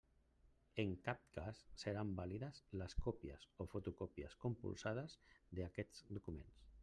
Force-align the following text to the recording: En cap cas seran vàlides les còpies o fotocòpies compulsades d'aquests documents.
En 0.83 0.93
cap 1.07 1.19
cas 1.35 1.59
seran 1.81 2.13
vàlides 2.21 2.61
les 2.81 2.97
còpies 3.07 3.45
o 3.65 3.69
fotocòpies 3.75 4.37
compulsades 4.47 5.19
d'aquests 5.59 6.05
documents. 6.19 6.67